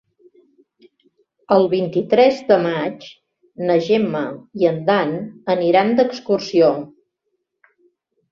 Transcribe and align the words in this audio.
El 1.55 1.65
vint-i-tres 1.73 2.39
de 2.47 2.55
maig 2.63 3.03
na 3.69 3.75
Gemma 3.89 4.23
i 4.63 4.67
en 4.71 4.79
Dan 4.87 5.13
aniran 5.57 5.93
d'excursió. 5.99 6.71